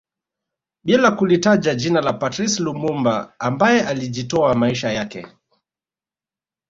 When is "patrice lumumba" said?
2.13-3.33